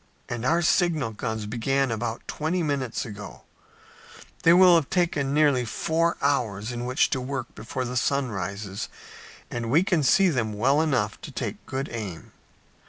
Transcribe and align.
"And 0.29 0.43
our 0.45 0.63
signal 0.63 1.11
guns 1.11 1.45
began 1.45 1.91
about 1.91 2.27
twenty 2.27 2.63
minutes 2.63 3.05
ago. 3.05 3.43
They 4.41 4.51
will 4.51 4.73
have 4.75 5.15
nearly 5.17 5.63
four 5.63 6.17
hours 6.23 6.71
in 6.71 6.85
which 6.85 7.11
to 7.11 7.21
work 7.21 7.53
before 7.53 7.85
the 7.85 7.95
sun 7.95 8.31
rises 8.31 8.89
and 9.51 9.69
we 9.69 9.83
can 9.83 10.01
see 10.01 10.29
them 10.29 10.53
well 10.53 10.81
enough 10.81 11.21
to 11.21 11.31
take 11.31 11.63
good 11.67 11.87
aim." 11.91 12.31